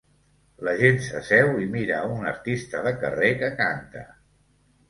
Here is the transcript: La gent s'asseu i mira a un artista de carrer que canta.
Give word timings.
La 0.67 0.71
gent 0.79 0.97
s'asseu 1.07 1.51
i 1.65 1.69
mira 1.75 1.99
a 1.99 2.09
un 2.15 2.31
artista 2.31 2.81
de 2.89 2.95
carrer 3.05 3.31
que 3.43 3.55
canta. 3.63 4.07